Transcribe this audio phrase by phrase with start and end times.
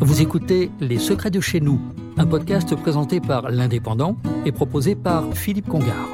[0.00, 1.80] Vous écoutez Les Secrets de chez nous,
[2.16, 6.08] un podcast présenté par l'Indépendant et proposé par Philippe Congar.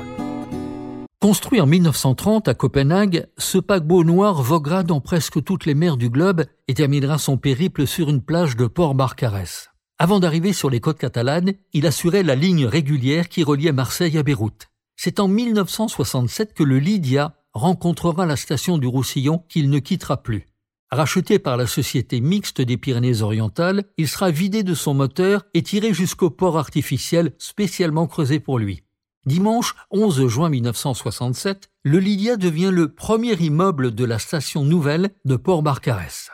[1.20, 6.10] Construit en 1930 à Copenhague, ce paquebot noir voguera dans presque toutes les mers du
[6.10, 9.70] globe et terminera son périple sur une plage de Port Barcarès.
[9.98, 14.22] Avant d'arriver sur les côtes catalanes, il assurait la ligne régulière qui reliait Marseille à
[14.22, 14.68] Beyrouth.
[14.96, 20.46] C'est en 1967 que le Lydia rencontrera la station du Roussillon qu'il ne quittera plus.
[20.90, 25.92] Racheté par la Société mixte des Pyrénées-Orientales, il sera vidé de son moteur et tiré
[25.92, 28.84] jusqu'au port artificiel spécialement creusé pour lui.
[29.26, 35.36] Dimanche 11 juin 1967, le Lydia devient le premier immeuble de la station nouvelle de
[35.36, 36.30] Port-Barcarès.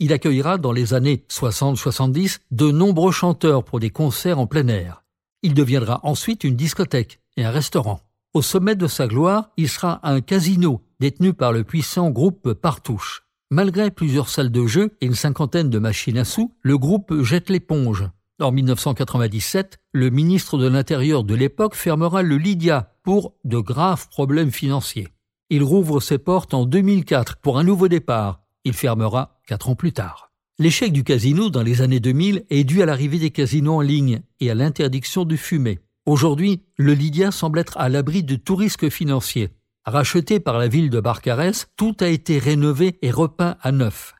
[0.00, 5.02] Il accueillera dans les années 60-70 de nombreux chanteurs pour des concerts en plein air.
[5.40, 8.00] Il deviendra ensuite une discothèque et un restaurant.
[8.34, 13.23] Au sommet de sa gloire, il sera un casino détenu par le puissant groupe Partouche.
[13.54, 17.50] Malgré plusieurs salles de jeu et une cinquantaine de machines à sous, le groupe jette
[17.50, 18.02] l'éponge.
[18.40, 24.50] En 1997, le ministre de l'Intérieur de l'époque fermera le Lydia pour de graves problèmes
[24.50, 25.06] financiers.
[25.50, 29.92] Il rouvre ses portes en 2004 pour un nouveau départ il fermera quatre ans plus
[29.92, 30.32] tard.
[30.58, 34.22] L'échec du casino dans les années 2000 est dû à l'arrivée des casinos en ligne
[34.40, 35.78] et à l'interdiction de fumer.
[36.06, 39.50] Aujourd'hui, le Lydia semble être à l'abri de tout risque financier.
[39.86, 44.14] Racheté par la ville de Barcarès, tout a été rénové et repeint à neuf.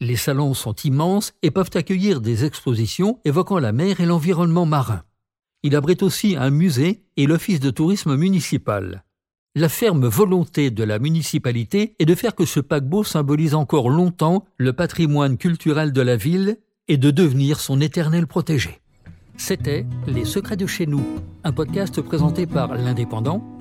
[0.00, 5.02] Les salons sont immenses et peuvent accueillir des expositions évoquant la mer et l'environnement marin.
[5.62, 9.04] Il abrite aussi un musée et l'office de tourisme municipal.
[9.54, 14.46] La ferme volonté de la municipalité est de faire que ce paquebot symbolise encore longtemps
[14.56, 16.56] le patrimoine culturel de la ville
[16.88, 18.80] et de devenir son éternel protégé.
[19.36, 21.04] C'était Les Secrets de chez nous,
[21.44, 23.44] un podcast présenté par l'Indépendant